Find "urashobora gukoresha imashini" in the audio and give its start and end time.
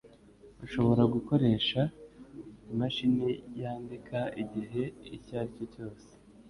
0.57-3.29